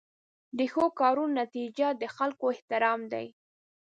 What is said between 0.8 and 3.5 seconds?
کارونو نتیجه د خلکو احترام دی.